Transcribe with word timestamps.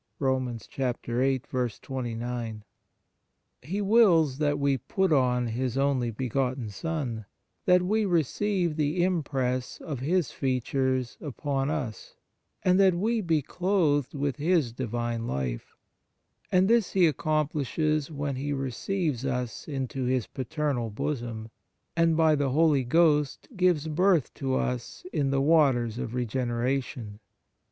1 0.17 0.57
He 3.61 3.81
wills 3.83 4.37
that 4.39 4.57
we 4.57 4.77
put 4.79 5.13
on 5.13 5.47
His 5.49 5.77
only 5.77 6.09
begotten 6.09 6.69
Son, 6.71 7.25
that 7.65 7.83
we 7.83 8.05
receive 8.05 8.77
the 8.77 9.03
impress 9.03 9.77
of 9.79 9.99
His 9.99 10.31
features 10.31 11.19
upon 11.21 11.69
us, 11.69 12.15
and 12.63 12.79
that 12.79 12.95
we 12.95 13.21
be 13.21 13.43
clothed 13.43 14.15
with 14.15 14.37
His 14.37 14.71
Divine 14.73 15.27
life; 15.27 15.75
and 16.51 16.67
this 16.67 16.93
He 16.93 17.05
accomplishes 17.05 18.09
when 18.09 18.37
He 18.37 18.53
receives 18.53 19.23
us 19.23 19.67
into 19.67 20.05
His 20.05 20.25
paternal 20.25 20.89
bosom, 20.89 21.51
and 21.95 22.17
by 22.17 22.33
the 22.33 22.49
Holy 22.49 22.83
Ghost 22.85 23.47
gives 23.55 23.87
birth 23.87 24.33
to 24.33 24.55
us 24.55 25.05
in 25.13 25.29
the 25.29 25.41
waters 25.41 25.99
of 25.99 26.15
regeneration. 26.15 27.19